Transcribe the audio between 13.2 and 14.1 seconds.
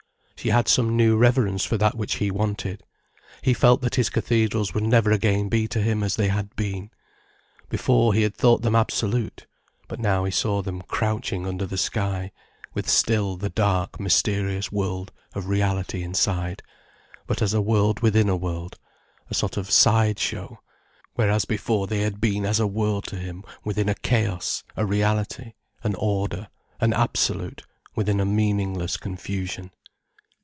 the dark,